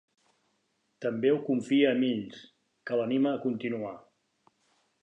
[1.05, 2.41] També ho confia a Mills,
[2.91, 3.95] que l'anima a continuar.